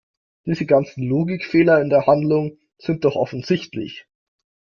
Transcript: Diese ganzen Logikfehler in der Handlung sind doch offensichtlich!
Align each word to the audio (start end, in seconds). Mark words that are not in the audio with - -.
Diese 0.47 0.65
ganzen 0.65 1.03
Logikfehler 1.07 1.79
in 1.79 1.91
der 1.91 2.07
Handlung 2.07 2.57
sind 2.79 3.05
doch 3.05 3.15
offensichtlich! 3.15 4.07